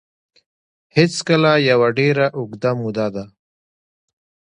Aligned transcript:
هېڅکله 0.97 1.51
یوه 1.69 1.87
ډېره 1.99 2.25
اوږده 2.37 2.71
موده 2.79 3.07
ده 3.15 3.25